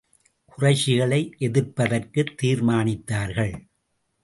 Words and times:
குறைஷிகளை 0.57 1.31
எதிர்ப்பதற்குத் 1.39 2.33
தீர்மானித்தார்கள். 2.41 3.53